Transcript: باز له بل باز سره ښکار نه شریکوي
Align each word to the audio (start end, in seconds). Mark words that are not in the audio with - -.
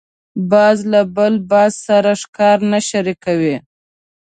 باز 0.51 0.79
له 0.91 1.01
بل 1.15 1.33
باز 1.51 1.71
سره 1.87 2.11
ښکار 2.21 2.57
نه 2.71 2.79
شریکوي 2.89 3.55